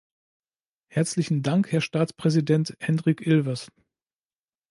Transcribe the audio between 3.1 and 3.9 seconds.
Ilves!